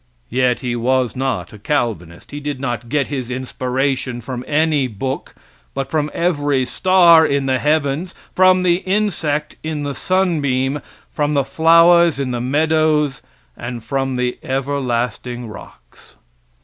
Yet 0.31 0.61
he 0.61 0.75
was 0.75 1.15
not 1.15 1.53
a 1.53 1.59
Calvinist. 1.59 2.31
He 2.31 2.39
did 2.39 2.59
not 2.59 2.89
get 2.89 3.09
his 3.09 3.29
inspiration 3.29 4.19
from 4.19 4.43
any 4.47 4.87
book, 4.87 5.35
but 5.75 5.91
from 5.91 6.09
every 6.11 6.65
star 6.65 7.23
in 7.23 7.45
the 7.45 7.59
heavens, 7.59 8.15
from 8.35 8.63
the 8.63 8.77
insect 8.77 9.57
in 9.61 9.83
the 9.83 9.93
sunbeam, 9.93 10.81
from 11.11 11.33
the 11.35 11.45
flowers 11.45 12.19
in 12.19 12.31
the 12.31 12.41
meadows, 12.41 13.21
and 13.55 13.83
from 13.83 14.15
the 14.15 14.39
everlasting 14.41 15.47
rocks. 15.47 16.15